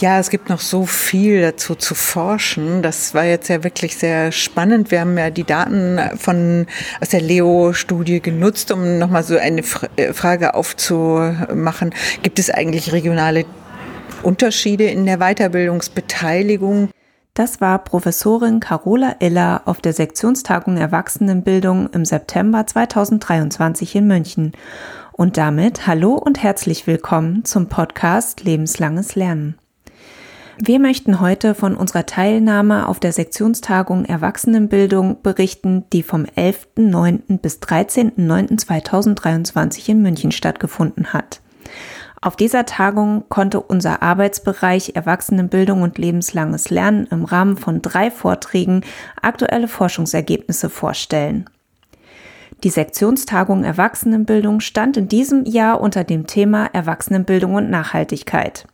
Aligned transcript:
Ja, 0.00 0.18
es 0.18 0.28
gibt 0.28 0.48
noch 0.48 0.58
so 0.58 0.86
viel 0.86 1.40
dazu 1.40 1.76
zu 1.76 1.94
forschen. 1.94 2.82
Das 2.82 3.14
war 3.14 3.24
jetzt 3.24 3.48
ja 3.48 3.62
wirklich 3.62 3.96
sehr 3.96 4.32
spannend. 4.32 4.90
Wir 4.90 5.00
haben 5.00 5.16
ja 5.16 5.30
die 5.30 5.44
Daten 5.44 6.00
von, 6.16 6.66
aus 7.00 7.10
der 7.10 7.20
Leo-Studie 7.20 8.20
genutzt, 8.20 8.72
um 8.72 8.98
nochmal 8.98 9.22
so 9.22 9.38
eine 9.38 9.62
äh, 9.96 10.12
Frage 10.12 10.54
aufzumachen. 10.54 11.94
Gibt 12.22 12.40
es 12.40 12.50
eigentlich 12.50 12.92
regionale 12.92 13.44
Unterschiede 14.24 14.84
in 14.84 15.06
der 15.06 15.18
Weiterbildungsbeteiligung? 15.18 16.90
Das 17.34 17.60
war 17.60 17.78
Professorin 17.78 18.58
Carola 18.58 19.16
Iller 19.20 19.62
auf 19.64 19.80
der 19.80 19.92
Sektionstagung 19.92 20.76
Erwachsenenbildung 20.76 21.88
im 21.90 22.04
September 22.04 22.66
2023 22.66 23.94
in 23.94 24.06
München. 24.08 24.52
Und 25.12 25.36
damit 25.36 25.86
hallo 25.86 26.14
und 26.14 26.42
herzlich 26.42 26.88
willkommen 26.88 27.44
zum 27.44 27.68
Podcast 27.68 28.42
Lebenslanges 28.42 29.14
Lernen. 29.14 29.56
Wir 30.58 30.78
möchten 30.78 31.20
heute 31.20 31.56
von 31.56 31.76
unserer 31.76 32.06
Teilnahme 32.06 32.88
auf 32.88 33.00
der 33.00 33.10
Sektionstagung 33.12 34.04
Erwachsenenbildung 34.04 35.20
berichten, 35.20 35.84
die 35.92 36.04
vom 36.04 36.22
11.09. 36.24 37.38
bis 37.38 37.58
13.09.2023 37.58 39.88
in 39.88 40.02
München 40.02 40.30
stattgefunden 40.30 41.12
hat. 41.12 41.40
Auf 42.20 42.36
dieser 42.36 42.66
Tagung 42.66 43.24
konnte 43.28 43.60
unser 43.60 44.02
Arbeitsbereich 44.02 44.92
Erwachsenenbildung 44.94 45.82
und 45.82 45.98
lebenslanges 45.98 46.70
Lernen 46.70 47.08
im 47.10 47.24
Rahmen 47.24 47.56
von 47.56 47.82
drei 47.82 48.12
Vorträgen 48.12 48.82
aktuelle 49.20 49.66
Forschungsergebnisse 49.66 50.70
vorstellen. 50.70 51.50
Die 52.62 52.70
Sektionstagung 52.70 53.64
Erwachsenenbildung 53.64 54.60
stand 54.60 54.96
in 54.96 55.08
diesem 55.08 55.44
Jahr 55.44 55.80
unter 55.80 56.04
dem 56.04 56.28
Thema 56.28 56.66
Erwachsenenbildung 56.72 57.56
und 57.56 57.68
Nachhaltigkeit. 57.68 58.68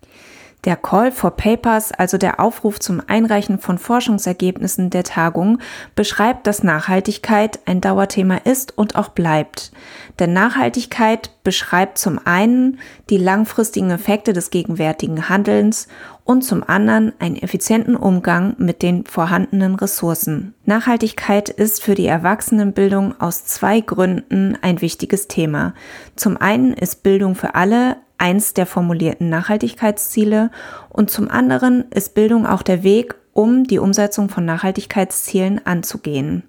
Der 0.65 0.77
Call 0.77 1.11
for 1.11 1.31
Papers, 1.31 1.91
also 1.91 2.19
der 2.19 2.39
Aufruf 2.39 2.79
zum 2.81 3.01
Einreichen 3.07 3.59
von 3.59 3.79
Forschungsergebnissen 3.79 4.91
der 4.91 5.05
Tagung, 5.05 5.59
beschreibt, 5.95 6.47
dass 6.47 6.63
Nachhaltigkeit 6.63 7.61
ein 7.65 7.81
Dauerthema 7.81 8.37
ist 8.37 8.77
und 8.77 8.95
auch 8.95 9.09
bleibt. 9.09 9.73
Denn 10.19 10.35
Nachhaltigkeit 10.35 11.31
beschreibt 11.45 11.97
zum 11.97 12.21
einen 12.25 12.79
die 13.09 13.17
langfristigen 13.17 13.91
Effekte 13.91 14.35
des 14.35 14.51
gegenwärtigen 14.51 15.31
Handelns 15.31 15.89
und 16.25 16.43
zum 16.43 16.63
anderen 16.63 17.15
einen 17.19 17.37
effizienten 17.37 17.97
Umgang 17.97 18.55
mit 18.59 18.83
den 18.83 19.07
vorhandenen 19.07 19.75
Ressourcen. 19.77 20.55
Nachhaltigkeit 20.67 21.49
ist 21.49 21.83
für 21.83 21.95
die 21.95 22.07
Erwachsenenbildung 22.07 23.19
aus 23.19 23.47
zwei 23.47 23.81
Gründen 23.81 24.59
ein 24.61 24.83
wichtiges 24.83 25.27
Thema. 25.27 25.75
Zum 26.17 26.37
einen 26.37 26.75
ist 26.75 27.03
Bildung 27.03 27.35
für 27.35 27.55
alle 27.55 27.97
eins 28.21 28.55
der 28.55 28.67
formulierten 28.67 29.29
Nachhaltigkeitsziele 29.29 30.51
und 30.89 31.11
zum 31.11 31.31
anderen 31.31 31.91
ist 31.91 32.15
Bildung 32.15 32.47
auch 32.47 32.63
der 32.63 32.83
Weg, 32.83 33.15
um 33.33 33.65
die 33.65 33.79
Umsetzung 33.79 34.29
von 34.29 34.45
Nachhaltigkeitszielen 34.45 35.65
anzugehen. 35.67 36.43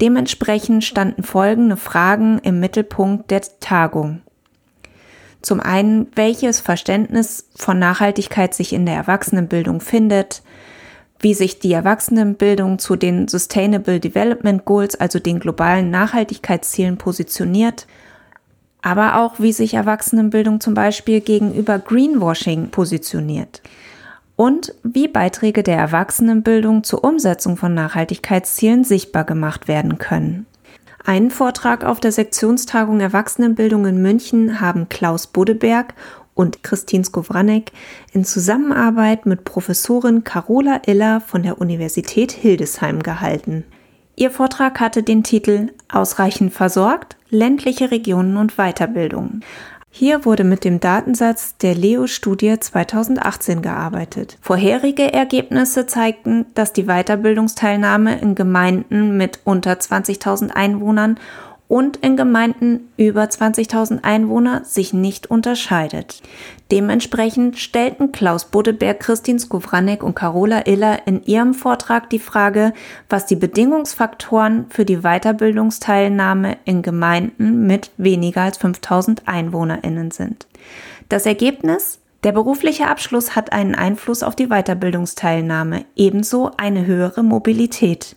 Dementsprechend 0.00 0.84
standen 0.84 1.22
folgende 1.22 1.76
Fragen 1.76 2.38
im 2.38 2.60
Mittelpunkt 2.60 3.30
der 3.30 3.42
Tagung. 3.60 4.22
Zum 5.42 5.60
einen, 5.60 6.06
welches 6.14 6.60
Verständnis 6.60 7.48
von 7.56 7.78
Nachhaltigkeit 7.78 8.54
sich 8.54 8.72
in 8.72 8.86
der 8.86 8.94
Erwachsenenbildung 8.94 9.80
findet, 9.80 10.42
wie 11.18 11.34
sich 11.34 11.58
die 11.58 11.72
Erwachsenenbildung 11.72 12.78
zu 12.78 12.96
den 12.96 13.28
Sustainable 13.28 14.00
Development 14.00 14.64
Goals, 14.64 14.96
also 14.96 15.18
den 15.18 15.40
globalen 15.40 15.90
Nachhaltigkeitszielen 15.90 16.96
positioniert 16.96 17.86
aber 18.82 19.16
auch 19.20 19.38
wie 19.38 19.52
sich 19.52 19.74
Erwachsenenbildung 19.74 20.60
zum 20.60 20.74
Beispiel 20.74 21.20
gegenüber 21.20 21.78
Greenwashing 21.78 22.68
positioniert 22.68 23.62
und 24.36 24.74
wie 24.82 25.08
Beiträge 25.08 25.62
der 25.62 25.76
Erwachsenenbildung 25.78 26.84
zur 26.84 27.04
Umsetzung 27.04 27.56
von 27.56 27.74
Nachhaltigkeitszielen 27.74 28.84
sichtbar 28.84 29.24
gemacht 29.24 29.68
werden 29.68 29.98
können. 29.98 30.46
Einen 31.04 31.30
Vortrag 31.30 31.84
auf 31.84 32.00
der 32.00 32.12
Sektionstagung 32.12 33.00
Erwachsenenbildung 33.00 33.86
in 33.86 34.02
München 34.02 34.60
haben 34.60 34.88
Klaus 34.88 35.26
Bodeberg 35.26 35.94
und 36.34 36.62
Christine 36.62 37.04
Skowranek 37.04 37.72
in 38.12 38.24
Zusammenarbeit 38.24 39.26
mit 39.26 39.44
Professorin 39.44 40.24
Carola 40.24 40.80
Iller 40.86 41.20
von 41.20 41.42
der 41.42 41.60
Universität 41.60 42.32
Hildesheim 42.32 43.02
gehalten. 43.02 43.64
Ihr 44.14 44.30
Vortrag 44.30 44.80
hatte 44.80 45.02
den 45.02 45.22
Titel 45.22 45.72
Ausreichend 45.90 46.52
versorgt, 46.52 47.16
ländliche 47.30 47.90
Regionen 47.90 48.36
und 48.36 48.56
Weiterbildung. 48.56 49.40
Hier 49.94 50.24
wurde 50.24 50.42
mit 50.42 50.64
dem 50.64 50.80
Datensatz 50.80 51.58
der 51.58 51.74
Leo-Studie 51.74 52.58
2018 52.58 53.60
gearbeitet. 53.60 54.38
Vorherige 54.40 55.12
Ergebnisse 55.12 55.86
zeigten, 55.86 56.46
dass 56.54 56.72
die 56.72 56.84
Weiterbildungsteilnahme 56.84 58.18
in 58.18 58.34
Gemeinden 58.34 59.18
mit 59.18 59.40
unter 59.44 59.72
20.000 59.72 60.50
Einwohnern 60.50 61.18
und 61.72 61.96
in 61.96 62.18
Gemeinden 62.18 62.92
über 62.98 63.22
20.000 63.22 64.04
Einwohner 64.04 64.62
sich 64.62 64.92
nicht 64.92 65.30
unterscheidet. 65.30 66.20
Dementsprechend 66.70 67.58
stellten 67.58 68.12
Klaus 68.12 68.44
Bodeberg, 68.44 69.00
Christine 69.00 69.38
Skowranek 69.38 70.02
und 70.02 70.14
Carola 70.14 70.66
Iller 70.66 71.06
in 71.06 71.24
ihrem 71.24 71.54
Vortrag 71.54 72.10
die 72.10 72.18
Frage, 72.18 72.74
was 73.08 73.24
die 73.24 73.36
Bedingungsfaktoren 73.36 74.66
für 74.68 74.84
die 74.84 74.98
Weiterbildungsteilnahme 74.98 76.58
in 76.66 76.82
Gemeinden 76.82 77.66
mit 77.66 77.90
weniger 77.96 78.42
als 78.42 78.60
5.000 78.60 79.20
EinwohnerInnen 79.24 80.10
sind. 80.10 80.46
Das 81.08 81.24
Ergebnis? 81.24 82.00
Der 82.22 82.32
berufliche 82.32 82.86
Abschluss 82.86 83.34
hat 83.34 83.54
einen 83.54 83.74
Einfluss 83.74 84.22
auf 84.22 84.36
die 84.36 84.48
Weiterbildungsteilnahme, 84.48 85.86
ebenso 85.96 86.50
eine 86.58 86.84
höhere 86.84 87.22
Mobilität. 87.22 88.14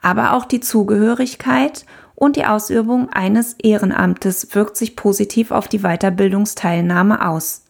Aber 0.00 0.32
auch 0.32 0.46
die 0.46 0.60
Zugehörigkeit 0.60 1.84
und 2.24 2.36
die 2.36 2.46
Ausübung 2.46 3.10
eines 3.10 3.54
Ehrenamtes 3.62 4.54
wirkt 4.54 4.78
sich 4.78 4.96
positiv 4.96 5.50
auf 5.50 5.68
die 5.68 5.80
Weiterbildungsteilnahme 5.80 7.28
aus. 7.28 7.64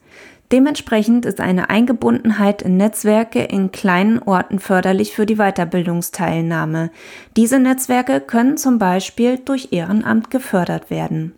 Dementsprechend 0.53 1.27
ist 1.27 1.41
eine 1.41 1.71
Eingebundenheit 1.71 2.63
in 2.63 2.77
Netzwerke 2.77 3.43
in 3.43 3.73
kleinen 3.73 4.21
Orten 4.21 4.61
förderlich 4.61 5.13
für 5.13 5.27
die 5.27 5.37
Weiterbildungsteilnahme. 5.37 6.91
Diese 7.37 7.59
Netzwerke 7.59 8.21
können 8.21 8.57
zum 8.57 8.79
Beispiel 8.79 9.39
durch 9.39 9.73
Ehrenamt 9.73 10.31
gefördert 10.31 10.89
werden. 10.89 11.35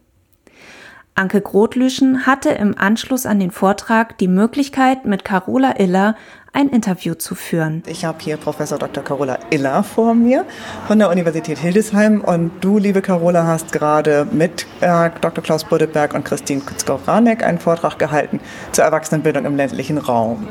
Anke 1.19 1.41
Grotlüschen 1.41 2.27
hatte 2.27 2.51
im 2.51 2.77
Anschluss 2.77 3.25
an 3.25 3.41
den 3.41 3.51
Vortrag 3.51 4.19
die 4.19 4.29
Möglichkeit, 4.29 5.07
mit 5.07 5.25
Carola 5.25 5.79
Iller 5.79 6.15
ein 6.53 6.69
Interview 6.69 7.15
zu 7.15 7.35
führen. 7.35 7.83
Ich 7.87 8.05
habe 8.05 8.19
hier 8.21 8.37
Professor 8.37 8.79
Dr. 8.79 9.03
Carola 9.03 9.39
Iller 9.49 9.83
vor 9.83 10.15
mir 10.15 10.45
von 10.87 10.99
der 10.99 11.09
Universität 11.09 11.57
Hildesheim 11.57 12.21
und 12.21 12.51
du, 12.61 12.77
liebe 12.77 13.01
Carola, 13.01 13.47
hast 13.47 13.73
gerade 13.73 14.27
mit 14.31 14.67
äh, 14.83 15.09
Dr. 15.23 15.43
Klaus 15.43 15.65
Buddeberg 15.65 16.13
und 16.13 16.27
Christine 16.27 16.61
Kutzkow-Ranek 16.61 17.43
einen 17.43 17.61
Vortrag 17.61 17.99
gehalten 17.99 18.39
zur 18.73 18.85
Erwachsenenbildung 18.85 19.47
im 19.47 19.57
ländlichen 19.57 19.97
Raum. 19.97 20.47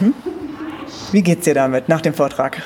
Mhm. 0.00 0.14
Wie 1.12 1.22
geht's 1.22 1.44
dir 1.44 1.54
damit 1.54 1.90
nach 1.90 2.00
dem 2.00 2.14
Vortrag? 2.14 2.62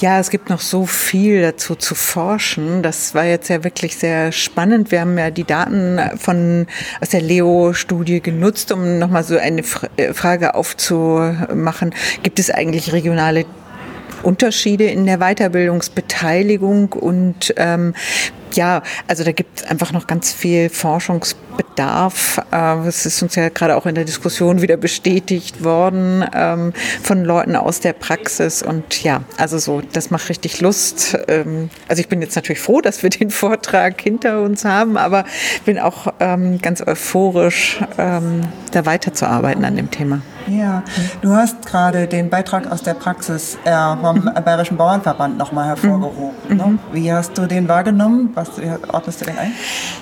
Ja, 0.00 0.18
es 0.18 0.30
gibt 0.30 0.50
noch 0.50 0.60
so 0.60 0.86
viel 0.86 1.40
dazu 1.40 1.76
zu 1.76 1.94
forschen. 1.94 2.82
Das 2.82 3.14
war 3.14 3.24
jetzt 3.24 3.48
ja 3.48 3.62
wirklich 3.62 3.96
sehr 3.96 4.32
spannend. 4.32 4.90
Wir 4.90 5.00
haben 5.00 5.16
ja 5.16 5.30
die 5.30 5.44
Daten 5.44 6.00
von, 6.18 6.66
aus 7.00 7.10
der 7.10 7.20
Leo-Studie 7.20 8.20
genutzt, 8.20 8.72
um 8.72 8.98
nochmal 8.98 9.22
so 9.22 9.38
eine 9.38 9.62
äh, 9.96 10.12
Frage 10.12 10.56
aufzumachen. 10.56 11.94
Gibt 12.24 12.40
es 12.40 12.50
eigentlich 12.50 12.92
regionale 12.92 13.46
Unterschiede 14.24 14.84
in 14.84 15.06
der 15.06 15.18
Weiterbildungsbeteiligung 15.18 16.92
und 16.92 17.54
ähm, 17.56 17.94
ja, 18.54 18.82
also 19.06 19.24
da 19.24 19.32
gibt 19.32 19.60
es 19.60 19.66
einfach 19.66 19.92
noch 19.92 20.06
ganz 20.06 20.32
viel 20.32 20.68
Forschungsbedarf. 20.68 22.40
Äh, 22.50 22.86
es 22.86 23.06
ist 23.06 23.22
uns 23.22 23.34
ja 23.34 23.48
gerade 23.48 23.76
auch 23.76 23.86
in 23.86 23.94
der 23.94 24.04
Diskussion 24.04 24.62
wieder 24.62 24.76
bestätigt 24.76 25.64
worden 25.64 26.24
ähm, 26.34 26.72
von 27.02 27.24
Leuten 27.24 27.56
aus 27.56 27.80
der 27.80 27.92
Praxis. 27.92 28.62
Und 28.62 29.02
ja, 29.02 29.22
also 29.36 29.58
so, 29.58 29.82
das 29.92 30.10
macht 30.10 30.28
richtig 30.28 30.60
Lust. 30.60 31.16
Ähm, 31.28 31.70
also 31.88 32.00
ich 32.00 32.08
bin 32.08 32.20
jetzt 32.22 32.36
natürlich 32.36 32.60
froh, 32.60 32.80
dass 32.80 33.02
wir 33.02 33.10
den 33.10 33.30
Vortrag 33.44 34.00
hinter 34.00 34.42
uns 34.42 34.64
haben, 34.64 34.96
aber 34.96 35.24
bin 35.64 35.78
auch 35.78 36.12
ähm, 36.20 36.60
ganz 36.60 36.86
euphorisch, 36.86 37.80
da 37.96 38.86
weiterzuarbeiten 38.86 39.64
an 39.64 39.76
dem 39.76 39.90
Thema. 39.90 40.20
Ja, 40.46 40.82
du 41.22 41.34
hast 41.34 41.64
gerade 41.64 42.06
den 42.06 42.28
Beitrag 42.28 42.70
aus 42.70 42.82
der 42.82 42.94
Praxis 42.94 43.56
äh, 43.64 43.96
vom 43.96 44.16
mhm. 44.16 44.30
Bayerischen 44.44 44.76
Bauernverband 44.76 45.38
nochmal 45.38 45.68
hervorgehoben. 45.68 46.34
Mhm. 46.48 46.56
Ne? 46.56 46.78
Wie 46.92 47.12
hast 47.12 47.38
du 47.38 47.46
den 47.46 47.68
wahrgenommen? 47.68 48.30
Was 48.34 48.43
ordnest 48.92 49.20
du 49.20 49.24
den 49.24 49.38
ein? 49.38 49.52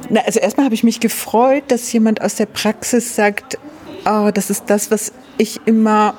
Na, 0.08 0.20
also 0.22 0.40
erstmal 0.40 0.64
habe 0.64 0.74
ich 0.74 0.84
mich 0.84 1.00
gefreut, 1.00 1.64
dass 1.68 1.92
jemand 1.92 2.20
aus 2.20 2.36
der 2.36 2.46
Praxis 2.46 3.16
sagt, 3.16 3.58
oh, 4.04 4.30
das 4.32 4.50
ist 4.50 4.64
das, 4.68 4.90
was 4.90 5.12
ich 5.38 5.60
immer 5.66 6.14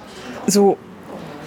so 0.48 0.78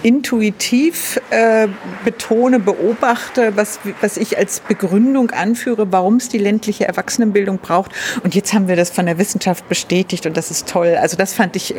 intuitiv 0.07 1.19
äh, 1.31 1.67
betone, 2.05 2.61
beobachte, 2.61 3.57
was, 3.57 3.79
was 3.99 4.15
ich 4.15 4.37
als 4.37 4.61
Begründung 4.61 5.31
anführe, 5.31 5.91
warum 5.91 6.15
es 6.15 6.29
die 6.29 6.37
ländliche 6.37 6.87
Erwachsenenbildung 6.87 7.57
braucht. 7.57 7.91
Und 8.23 8.33
jetzt 8.33 8.53
haben 8.53 8.69
wir 8.69 8.77
das 8.77 8.89
von 8.89 9.05
der 9.05 9.17
Wissenschaft 9.17 9.67
bestätigt 9.67 10.25
und 10.25 10.37
das 10.37 10.49
ist 10.49 10.69
toll. 10.69 10.95
Also 10.95 11.17
das 11.17 11.33
fand 11.33 11.57
ich, 11.57 11.75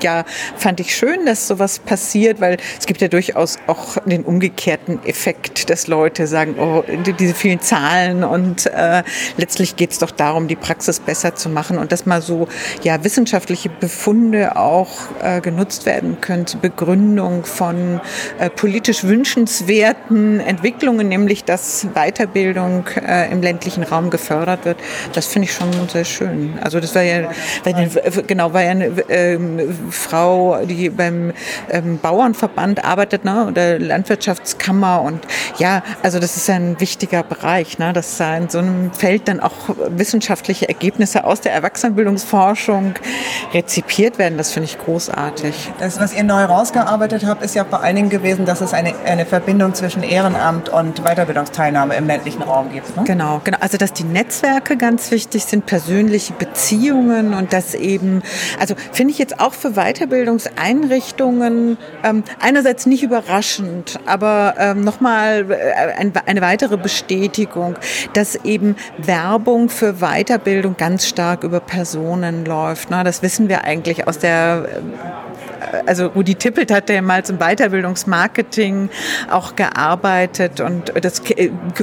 ja, 0.00 0.24
fand 0.56 0.78
ich 0.78 0.94
schön, 0.94 1.26
dass 1.26 1.48
sowas 1.48 1.80
passiert, 1.80 2.40
weil 2.40 2.58
es 2.78 2.86
gibt 2.86 3.00
ja 3.00 3.08
durchaus 3.08 3.58
auch 3.66 3.96
den 4.06 4.22
umgekehrten 4.22 5.04
Effekt, 5.04 5.68
dass 5.68 5.88
Leute 5.88 6.28
sagen, 6.28 6.54
oh, 6.60 6.84
diese 7.18 7.34
vielen 7.34 7.60
Zahlen 7.60 8.22
und 8.22 8.66
äh, 8.66 9.02
letztlich 9.38 9.74
geht 9.74 9.90
es 9.90 9.98
doch 9.98 10.12
darum, 10.12 10.46
die 10.46 10.54
Praxis 10.54 11.00
besser 11.00 11.34
zu 11.34 11.48
machen 11.48 11.78
und 11.78 11.90
dass 11.90 12.06
mal 12.06 12.22
so 12.22 12.46
ja 12.84 13.02
wissenschaftliche 13.02 13.70
Befunde 13.70 14.54
auch 14.54 14.90
äh, 15.20 15.40
genutzt 15.40 15.84
werden 15.84 16.20
können 16.20 16.46
zur 16.46 16.60
Begründung 16.60 17.44
von 17.44 17.71
äh, 18.38 18.50
politisch 18.50 19.04
wünschenswerten 19.04 20.40
Entwicklungen, 20.40 21.08
nämlich 21.08 21.44
dass 21.44 21.86
Weiterbildung 21.94 22.86
äh, 23.06 23.30
im 23.30 23.42
ländlichen 23.42 23.82
Raum 23.82 24.10
gefördert 24.10 24.64
wird. 24.64 24.78
Das 25.12 25.26
finde 25.26 25.48
ich 25.48 25.54
schon 25.54 25.70
sehr 25.88 26.04
schön. 26.04 26.54
Also 26.62 26.80
das 26.80 26.94
war 26.94 27.02
ja, 27.02 27.30
genau, 28.26 28.52
war 28.52 28.62
ja 28.62 28.70
eine 28.70 28.86
ähm, 29.08 29.60
Frau, 29.90 30.64
die 30.64 30.90
beim 30.90 31.32
ähm, 31.70 31.98
Bauernverband 31.98 32.84
arbeitet, 32.84 33.24
ne, 33.24 33.46
oder 33.46 33.78
Landwirtschaftskammer 33.78 35.02
und 35.02 35.26
ja, 35.58 35.82
also 36.02 36.18
das 36.18 36.36
ist 36.36 36.48
ein 36.50 36.80
wichtiger 36.80 37.22
Bereich, 37.22 37.78
ne, 37.78 37.92
dass 37.92 38.16
da 38.16 38.36
in 38.36 38.48
so 38.48 38.58
einem 38.58 38.92
Feld 38.92 39.28
dann 39.28 39.40
auch 39.40 39.52
wissenschaftliche 39.88 40.68
Ergebnisse 40.68 41.24
aus 41.24 41.40
der 41.40 41.52
Erwachsenenbildungsforschung 41.52 42.94
rezipiert 43.52 44.18
werden. 44.18 44.38
Das 44.38 44.52
finde 44.52 44.68
ich 44.68 44.78
großartig. 44.78 45.70
Das, 45.78 46.00
was 46.00 46.14
ihr 46.14 46.24
neu 46.24 46.44
rausgearbeitet 46.44 47.24
habt, 47.26 47.42
ist 47.42 47.51
ja 47.54 47.64
vor 47.64 47.82
allen 47.82 47.96
Dingen 47.96 48.10
gewesen, 48.10 48.44
dass 48.44 48.60
es 48.60 48.74
eine, 48.74 48.94
eine 49.04 49.26
Verbindung 49.26 49.74
zwischen 49.74 50.02
Ehrenamt 50.02 50.68
und 50.68 51.04
Weiterbildungsteilnahme 51.04 51.94
im 51.96 52.06
ländlichen 52.06 52.42
Raum 52.42 52.70
gibt. 52.72 52.96
Ne? 52.96 53.04
Genau, 53.04 53.40
genau. 53.44 53.58
Also 53.60 53.78
dass 53.78 53.92
die 53.92 54.04
Netzwerke 54.04 54.76
ganz 54.76 55.10
wichtig 55.10 55.44
sind, 55.44 55.66
persönliche 55.66 56.32
Beziehungen 56.32 57.34
und 57.34 57.52
das 57.52 57.74
eben, 57.74 58.22
also 58.58 58.74
finde 58.92 59.12
ich 59.12 59.18
jetzt 59.18 59.40
auch 59.40 59.54
für 59.54 59.72
Weiterbildungseinrichtungen 59.72 61.78
ähm, 62.04 62.24
einerseits 62.40 62.86
nicht 62.86 63.02
überraschend, 63.02 63.98
aber 64.06 64.54
ähm, 64.58 64.84
nochmal 64.84 65.50
äh, 65.50 65.98
ein, 65.98 66.12
eine 66.26 66.40
weitere 66.40 66.76
Bestätigung, 66.76 67.76
dass 68.14 68.36
eben 68.36 68.76
Werbung 68.98 69.68
für 69.68 69.94
Weiterbildung 69.94 70.76
ganz 70.76 71.06
stark 71.06 71.44
über 71.44 71.60
Personen 71.60 72.44
läuft. 72.44 72.90
Ne? 72.90 73.02
Das 73.04 73.22
wissen 73.22 73.48
wir 73.48 73.64
eigentlich 73.64 74.06
aus 74.06 74.18
der 74.18 74.66
also 75.86 76.06
Rudi 76.08 76.34
Tippelt 76.34 76.70
hat 76.70 76.88
ja 76.90 77.02
mal 77.02 77.24
zum 77.24 77.38
Weiterbildungsmarketing 77.38 78.90
auch 79.30 79.56
gearbeitet 79.56 80.60
und 80.60 80.92
das 81.02 81.22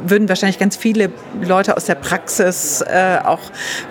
würden 0.03 0.29
wahrscheinlich 0.29 0.59
ganz 0.59 0.75
viele 0.75 1.11
Leute 1.41 1.75
aus 1.75 1.85
der 1.85 1.95
Praxis 1.95 2.81
äh, 2.81 3.19
auch 3.23 3.41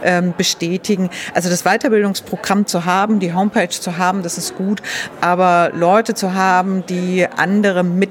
ähm, 0.02 0.34
bestätigen. 0.36 1.10
Also 1.34 1.48
das 1.48 1.62
Weiterbildungsprogramm 1.64 2.66
zu 2.66 2.84
haben, 2.84 3.20
die 3.20 3.32
Homepage 3.32 3.68
zu 3.68 3.98
haben, 3.98 4.22
das 4.22 4.38
ist 4.38 4.56
gut, 4.56 4.82
aber 5.20 5.70
Leute 5.74 6.14
zu 6.14 6.34
haben, 6.34 6.84
die 6.86 7.26
andere 7.36 7.82
mit 7.84 8.10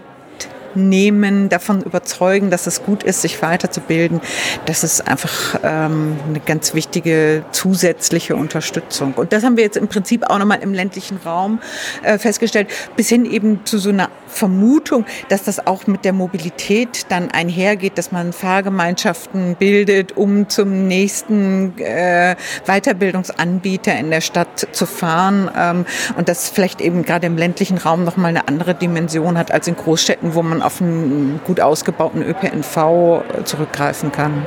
nehmen, 0.78 1.50
davon 1.50 1.82
überzeugen, 1.82 2.50
dass 2.50 2.68
es 2.68 2.84
gut 2.84 3.04
ist, 3.04 3.22
sich 3.22 3.42
weiterzubilden, 3.42 4.22
das 4.66 4.84
ist 4.84 5.08
einfach 5.08 5.60
ähm, 5.64 6.18
eine 6.28 6.40
ganz 6.40 6.74
wichtige 6.74 7.44
zusätzliche 7.52 8.36
Unterstützung. 8.36 9.14
Und 9.14 9.34
das 9.34 9.44
haben 9.44 9.58
wir 9.58 9.64
jetzt 9.64 9.78
im 9.78 9.88
Prinzip 9.88 10.30
auch 10.30 10.40
nochmal 10.40 10.60
im 10.62 10.74
ländlichen 10.74 11.18
Raum 11.18 11.60
äh, 12.04 12.18
festgestellt, 12.18 12.70
bis 12.96 13.10
hin 13.10 13.26
eben 13.26 13.66
zu 13.66 13.78
so 13.78 13.90
einer 13.90 14.10
Vermutung, 14.28 15.06
dass 15.30 15.44
das 15.44 15.66
auch 15.66 15.88
mit 15.88 16.06
der 16.06 16.14
Mobilität 16.14 17.06
dann 17.10 17.32
einhergeht, 17.32 17.98
dass 17.98 18.12
man 18.12 18.34
Fahrgemeinschaften 18.34 19.56
bildet, 19.56 20.16
um 20.16 20.50
zum 20.50 20.88
nächsten 20.88 21.78
äh, 21.80 22.36
Weiterbildungsanbieter 22.66 23.98
in 23.98 24.12
der 24.12 24.22
Stadt 24.22 24.68
zu 24.72 24.86
fahren 24.86 25.50
ähm, 25.58 25.86
und 26.18 26.30
das 26.30 26.50
vielleicht 26.50 26.82
eben 26.82 27.04
gerade 27.04 27.28
im 27.28 27.38
ländlichen 27.38 27.78
Raum 27.78 28.04
nochmal 28.04 28.30
eine 28.30 28.48
andere 28.48 28.76
Dimension 28.76 29.38
hat 29.38 29.52
als 29.52 29.68
in 29.68 29.76
Großstädten, 29.76 30.36
wo 30.36 30.44
man 30.44 30.62
auf 30.68 30.82
einen 30.82 31.40
gut 31.46 31.62
ausgebauten 31.62 32.22
ÖPNV 32.22 33.24
zurückgreifen 33.46 34.12
kann. 34.12 34.46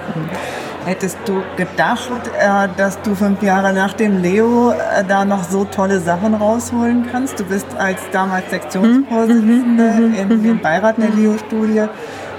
Hättest 0.84 1.18
du 1.24 1.42
gedacht, 1.56 2.10
äh, 2.38 2.68
dass 2.76 3.00
du 3.02 3.14
fünf 3.14 3.42
Jahre 3.42 3.72
nach 3.72 3.92
dem 3.94 4.22
Leo 4.22 4.70
äh, 4.70 5.04
da 5.06 5.24
noch 5.24 5.44
so 5.44 5.64
tolle 5.64 6.00
Sachen 6.00 6.34
rausholen 6.34 7.06
kannst? 7.10 7.38
Du 7.38 7.44
bist 7.44 7.66
als 7.78 8.00
damals 8.12 8.48
Sektionsvorsitzende 8.50 9.82
mhm. 9.82 10.14
in 10.14 10.42
den 10.42 10.60
Beirat 10.60 10.96
der 10.98 11.10
Leo-Studie 11.10 11.84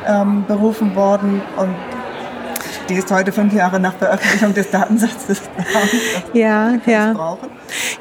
ähm, 0.08 0.44
berufen 0.48 0.96
worden 0.96 1.42
und 1.58 1.76
stehst 2.84 3.12
heute 3.12 3.32
fünf 3.32 3.54
Jahre 3.54 3.80
nach 3.80 3.94
Veröffentlichung 3.94 4.54
des 4.54 4.70
Datensatzes 4.72 5.42
da. 5.56 5.64
Ja, 6.38 6.74
ja. 6.86 7.14
Brauchen. 7.14 7.50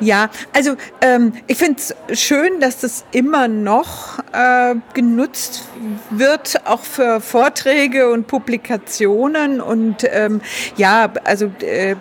Ja, 0.01 0.31
also 0.55 0.77
ähm, 1.03 1.33
ich 1.47 1.59
finde 1.59 1.81
es 2.09 2.21
schön, 2.21 2.59
dass 2.61 2.81
das 2.81 3.05
immer 3.13 3.49
noch 3.49 4.19
äh, 4.33 4.75
genutzt 4.95 5.65
wird, 6.09 6.63
auch 6.65 6.81
für 6.81 7.21
Vorträge 7.21 8.11
und 8.11 8.27
Publikationen. 8.27 9.61
Und 9.61 10.05
ähm, 10.11 10.41
ja, 10.77 11.13
also 11.25 11.53
äh, 11.61 11.97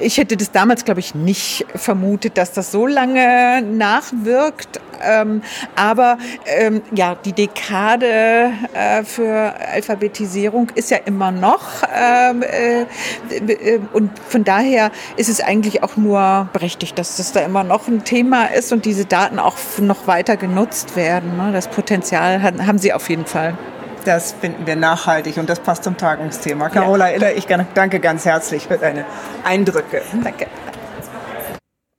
ich 0.00 0.16
hätte 0.16 0.38
das 0.38 0.52
damals, 0.52 0.86
glaube 0.86 1.00
ich, 1.00 1.14
nicht 1.14 1.66
vermutet, 1.74 2.38
dass 2.38 2.52
das 2.52 2.72
so 2.72 2.86
lange 2.86 3.62
nachwirkt. 3.62 4.80
Ähm, 5.02 5.42
aber 5.76 6.18
ähm, 6.46 6.82
ja, 6.94 7.14
die 7.14 7.32
Dekade 7.32 8.52
äh, 8.74 9.04
für 9.04 9.54
Alphabetisierung 9.72 10.70
ist 10.74 10.90
ja 10.90 10.98
immer 11.04 11.30
noch. 11.30 11.82
Ähm, 11.94 12.42
äh, 12.42 12.82
äh, 13.30 13.80
und 13.92 14.10
von 14.28 14.44
daher 14.44 14.90
ist 15.16 15.28
es 15.28 15.40
eigentlich 15.40 15.82
auch 15.82 15.96
nur 15.96 16.48
berechtigt 16.52 16.98
dass 16.98 17.16
das 17.16 17.32
da 17.32 17.40
immer 17.40 17.64
noch 17.64 17.88
ein 17.88 18.04
Thema 18.04 18.46
ist 18.46 18.72
und 18.72 18.84
diese 18.84 19.04
Daten 19.04 19.38
auch 19.38 19.56
noch 19.80 20.06
weiter 20.06 20.36
genutzt 20.36 20.96
werden. 20.96 21.36
Ne? 21.36 21.52
Das 21.52 21.68
Potenzial 21.68 22.42
haben 22.42 22.78
sie 22.78 22.92
auf 22.92 23.08
jeden 23.08 23.26
Fall. 23.26 23.56
Das 24.04 24.34
finden 24.40 24.66
wir 24.66 24.76
nachhaltig 24.76 25.36
und 25.36 25.48
das 25.50 25.60
passt 25.60 25.84
zum 25.84 25.96
Tagungsthema. 25.96 26.68
Carola 26.70 27.10
ja. 27.10 27.16
Iller, 27.16 27.36
ich 27.36 27.46
danke 27.74 28.00
ganz 28.00 28.24
herzlich 28.24 28.66
für 28.66 28.78
deine 28.78 29.04
Eindrücke. 29.44 30.02
Danke. 30.22 30.46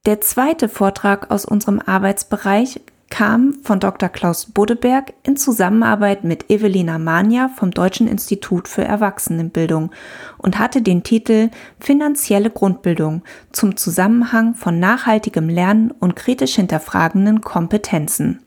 Der 0.05 0.21
zweite 0.21 0.69
Vortrag 0.69 1.29
aus 1.29 1.43
unserem 1.43 1.79
Arbeitsbereich 1.79 2.79
kam 3.09 3.55
von 3.63 3.79
Dr. 3.79 4.07
Klaus 4.07 4.45
Bodeberg 4.45 5.13
in 5.23 5.35
Zusammenarbeit 5.35 6.23
mit 6.23 6.49
Evelina 6.49 6.97
Mania 6.97 7.49
vom 7.49 7.71
Deutschen 7.71 8.07
Institut 8.07 8.67
für 8.67 8.83
Erwachsenenbildung 8.83 9.91
und 10.37 10.57
hatte 10.57 10.81
den 10.81 11.03
Titel 11.03 11.49
Finanzielle 11.79 12.49
Grundbildung 12.49 13.23
zum 13.51 13.75
Zusammenhang 13.75 14.55
von 14.55 14.79
nachhaltigem 14.79 15.49
Lernen 15.49 15.91
und 15.91 16.15
kritisch 16.15 16.55
hinterfragenden 16.55 17.41
Kompetenzen. 17.41 18.41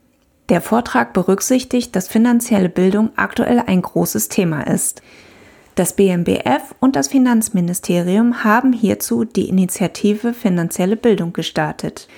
Der 0.49 0.60
Vortrag 0.60 1.12
berücksichtigt, 1.12 1.94
dass 1.94 2.09
finanzielle 2.09 2.68
Bildung 2.68 3.11
aktuell 3.16 3.62
ein 3.66 3.82
großes 3.82 4.28
Thema 4.28 4.66
ist. 4.66 5.02
Das 5.75 5.95
BMBF 5.95 6.75
und 6.81 6.97
das 6.97 7.09
Finanzministerium 7.09 8.45
haben 8.45 8.75
hierzu 8.75 9.25
die 9.25 9.49
Initiative 9.49 10.35
Finanzielle 10.35 10.97
Bildung 10.97 11.33
gestartet. 11.33 12.09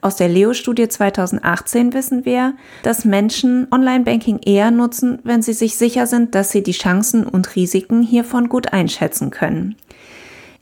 Aus 0.00 0.14
der 0.14 0.28
Leo-Studie 0.28 0.88
2018 0.88 1.92
wissen 1.92 2.24
wir, 2.24 2.54
dass 2.84 3.04
Menschen 3.04 3.66
Online-Banking 3.72 4.38
eher 4.44 4.70
nutzen, 4.70 5.18
wenn 5.24 5.42
sie 5.42 5.54
sich 5.54 5.76
sicher 5.76 6.06
sind, 6.06 6.36
dass 6.36 6.52
sie 6.52 6.62
die 6.62 6.70
Chancen 6.70 7.26
und 7.26 7.56
Risiken 7.56 8.02
hiervon 8.02 8.48
gut 8.48 8.72
einschätzen 8.72 9.30
können. 9.30 9.74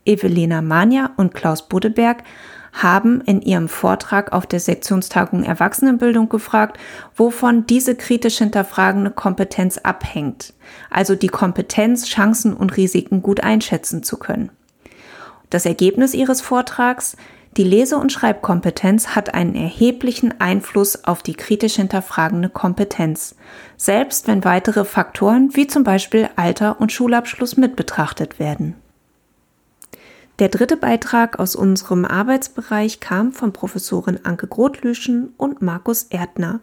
Evelina 0.06 0.62
Mania 0.62 1.10
und 1.18 1.34
Klaus 1.34 1.68
Budeberg 1.68 2.24
haben 2.72 3.20
in 3.22 3.42
ihrem 3.42 3.68
Vortrag 3.68 4.32
auf 4.32 4.46
der 4.46 4.60
Sektionstagung 4.60 5.42
Erwachsenenbildung 5.42 6.28
gefragt, 6.28 6.78
wovon 7.16 7.66
diese 7.66 7.94
kritisch 7.94 8.38
hinterfragende 8.38 9.10
Kompetenz 9.10 9.78
abhängt, 9.78 10.54
also 10.90 11.14
die 11.14 11.28
Kompetenz, 11.28 12.06
Chancen 12.06 12.54
und 12.54 12.76
Risiken 12.76 13.22
gut 13.22 13.40
einschätzen 13.40 14.02
zu 14.02 14.16
können. 14.18 14.50
Das 15.50 15.64
Ergebnis 15.64 16.14
ihres 16.14 16.40
Vortrags 16.40 17.16
die 17.56 17.64
Lese- 17.64 17.96
und 17.96 18.12
Schreibkompetenz 18.12 19.16
hat 19.16 19.34
einen 19.34 19.56
erheblichen 19.56 20.40
Einfluss 20.40 21.04
auf 21.04 21.24
die 21.24 21.34
kritisch 21.34 21.74
hinterfragende 21.74 22.50
Kompetenz, 22.50 23.34
selbst 23.76 24.28
wenn 24.28 24.44
weitere 24.44 24.84
Faktoren 24.84 25.50
wie 25.54 25.66
zum 25.66 25.82
Beispiel 25.82 26.28
Alter 26.36 26.80
und 26.80 26.92
Schulabschluss 26.92 27.56
mit 27.56 27.74
betrachtet 27.74 28.38
werden. 28.38 28.76
Der 30.38 30.48
dritte 30.48 30.76
Beitrag 30.76 31.40
aus 31.40 31.56
unserem 31.56 32.04
Arbeitsbereich 32.04 33.00
kam 33.00 33.32
von 33.32 33.52
Professorin 33.52 34.20
Anke 34.22 34.46
Grotlüschen 34.46 35.34
und 35.36 35.62
Markus 35.62 36.04
Erdner 36.04 36.60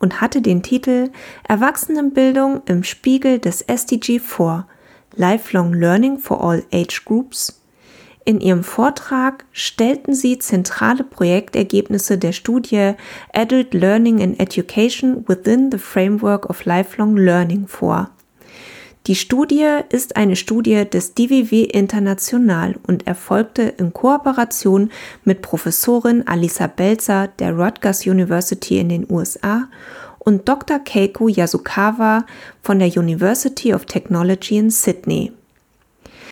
und 0.00 0.20
hatte 0.20 0.42
den 0.42 0.64
Titel 0.64 1.10
Erwachsenenbildung 1.46 2.62
im 2.66 2.82
Spiegel 2.82 3.38
des 3.38 3.62
SDG 3.62 4.18
4 4.18 4.66
Lifelong 5.14 5.72
Learning 5.72 6.18
for 6.18 6.42
All 6.42 6.64
Age 6.72 7.04
Groups 7.04 7.62
In 8.24 8.40
ihrem 8.40 8.64
Vortrag 8.64 9.44
stellten 9.52 10.14
sie 10.14 10.40
zentrale 10.40 11.04
Projektergebnisse 11.04 12.18
der 12.18 12.32
Studie 12.32 12.94
Adult 13.32 13.72
Learning 13.72 14.20
and 14.20 14.40
Education 14.40 15.24
within 15.28 15.70
the 15.70 15.78
Framework 15.78 16.50
of 16.50 16.64
Lifelong 16.64 17.16
Learning 17.16 17.68
vor. 17.68 18.10
Die 19.08 19.16
Studie 19.16 19.80
ist 19.88 20.14
eine 20.14 20.36
Studie 20.36 20.88
des 20.88 21.14
DWW 21.14 21.64
International 21.64 22.76
und 22.86 23.04
erfolgte 23.08 23.62
in 23.62 23.92
Kooperation 23.92 24.92
mit 25.24 25.42
Professorin 25.42 26.24
Alisa 26.28 26.68
Belzer 26.68 27.26
der 27.26 27.52
Rutgers 27.52 28.06
University 28.06 28.78
in 28.78 28.90
den 28.90 29.10
USA 29.10 29.68
und 30.20 30.48
Dr. 30.48 30.78
Keiko 30.78 31.26
Yasukawa 31.26 32.24
von 32.62 32.78
der 32.78 32.96
University 32.96 33.74
of 33.74 33.86
Technology 33.86 34.58
in 34.58 34.70
Sydney. 34.70 35.32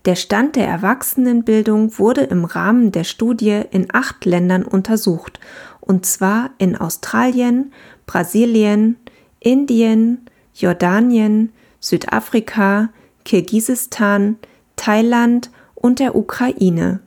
Der 0.04 0.14
Stand 0.14 0.54
der 0.54 0.68
Erwachsenenbildung 0.68 1.98
wurde 1.98 2.22
im 2.22 2.44
Rahmen 2.44 2.92
der 2.92 3.04
Studie 3.04 3.62
in 3.72 3.88
acht 3.92 4.24
Ländern 4.24 4.62
untersucht, 4.62 5.40
und 5.80 6.06
zwar 6.06 6.50
in 6.58 6.76
Australien, 6.76 7.72
Brasilien, 8.06 8.96
Indien, 9.40 10.26
Jordanien, 10.54 11.52
Südafrika, 11.80 12.90
Kirgisistan, 13.25 14.38
Thailand 14.76 15.50
und 15.75 15.99
der 15.99 16.14
Ukraine. 16.14 17.00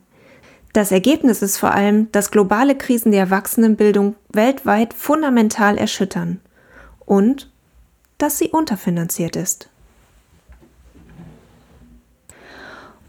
Das 0.73 0.91
Ergebnis 0.91 1.41
ist 1.43 1.57
vor 1.57 1.71
allem, 1.71 2.11
dass 2.11 2.31
globale 2.31 2.75
Krisen 2.75 3.11
die 3.11 3.17
Erwachsenenbildung 3.17 4.15
weltweit 4.29 4.93
fundamental 4.93 5.77
erschüttern 5.77 6.39
und 7.05 7.51
dass 8.17 8.39
sie 8.39 8.49
unterfinanziert 8.49 9.35
ist. 9.35 9.69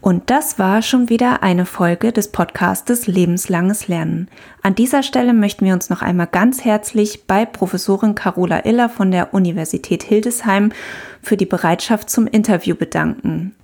Und 0.05 0.29
das 0.29 0.59
war 0.59 0.83
schon 0.83 1.09
wieder 1.09 1.41
eine 1.41 1.65
Folge 1.65 2.11
des 2.11 2.27
Podcastes 2.27 3.07
Lebenslanges 3.07 3.87
Lernen. 3.87 4.27
An 4.61 4.75
dieser 4.75 5.01
Stelle 5.01 5.33
möchten 5.33 5.65
wir 5.65 5.73
uns 5.73 5.89
noch 5.89 6.03
einmal 6.03 6.27
ganz 6.27 6.63
herzlich 6.63 7.25
bei 7.25 7.43
Professorin 7.43 8.13
Carola 8.13 8.65
Iller 8.65 8.87
von 8.87 9.09
der 9.09 9.33
Universität 9.33 10.03
Hildesheim 10.03 10.71
für 11.23 11.37
die 11.37 11.47
Bereitschaft 11.47 12.11
zum 12.11 12.27
Interview 12.27 12.75
bedanken. 12.75 13.55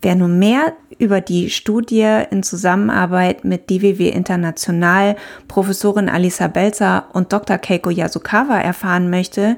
Wer 0.00 0.14
nun 0.14 0.38
mehr 0.38 0.72
über 0.98 1.20
die 1.20 1.50
Studie 1.50 2.26
in 2.30 2.44
Zusammenarbeit 2.44 3.44
mit 3.44 3.68
DWW 3.68 4.08
International, 4.08 5.16
Professorin 5.48 6.08
Alisa 6.08 6.46
Belzer 6.46 7.06
und 7.12 7.32
Dr. 7.32 7.58
Keiko 7.58 7.90
Yasukawa 7.90 8.56
erfahren 8.60 9.10
möchte, 9.10 9.56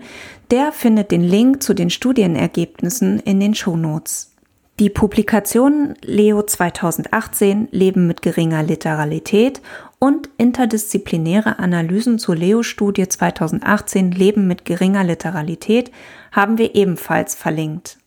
der 0.51 0.73
findet 0.73 1.11
den 1.11 1.23
Link 1.23 1.63
zu 1.63 1.75
den 1.75 1.91
Studienergebnissen 1.91 3.21
in 3.21 3.41
den 3.41 3.55
Shownotes. 3.55 4.34
Die 4.81 4.91
Publikationen 4.91 5.95
Leo 6.03 6.43
2018 6.43 7.69
Leben 7.71 8.09
mit 8.09 8.23
geringer 8.23 8.65
Literalität 8.65 9.63
und 10.01 10.29
interdisziplinäre 10.37 11.61
Analysen 11.61 12.19
zur 12.19 12.35
Leo-Studie 12.35 13.09
2018 13.09 14.11
Leben 14.11 14.49
mit 14.49 14.65
geringer 14.65 15.05
Literalität 15.05 15.93
haben 16.33 16.59
wir 16.59 16.75
ebenfalls 16.75 17.37
verlinkt. 17.37 17.99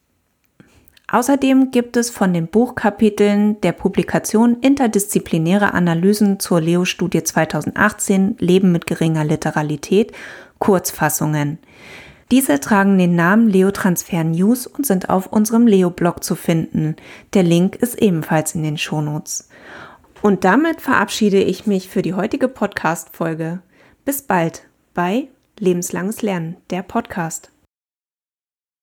Außerdem 1.10 1.72
gibt 1.72 1.96
es 1.96 2.10
von 2.10 2.34
den 2.34 2.48
Buchkapiteln 2.48 3.62
der 3.62 3.72
Publikation 3.72 4.58
Interdisziplinäre 4.60 5.74
Analysen 5.74 6.42
zur 6.42 6.60
Leo-Studie 6.60 7.24
2018 7.24 8.36
Leben 8.40 8.74
mit 8.74 8.88
geringer 8.88 9.24
Literalität 9.24 10.12
Kurzfassungen. 10.60 11.60
Diese 12.30 12.60
tragen 12.60 12.98
den 12.98 13.16
Namen 13.16 13.48
Leo 13.48 13.72
Transfer 13.72 14.24
News 14.24 14.68
und 14.68 14.86
sind 14.86 15.10
auf 15.10 15.28
unserem 15.28 15.66
Leo-Blog 15.66 16.24
zu 16.24 16.36
finden. 16.36 16.98
Der 17.34 17.44
Link 17.44 17.78
ist 17.78 18.02
ebenfalls 18.02 18.54
in 18.54 18.64
den 18.64 18.78
Shownotes. 18.78 19.48
Und 20.22 20.44
damit 20.44 20.82
verabschiede 20.82 21.42
ich 21.42 21.68
mich 21.68 21.88
für 21.88 22.02
die 22.02 22.16
heutige 22.16 22.50
Podcast-Folge. 22.50 23.62
Bis 24.04 24.22
bald 24.22 24.64
bei 24.94 25.30
Lebenslanges 25.58 26.22
Lernen, 26.22 26.58
der 26.70 26.84
Podcast. 26.84 27.52